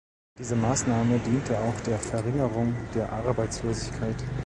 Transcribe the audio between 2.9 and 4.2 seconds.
der Arbeitslosigkeit.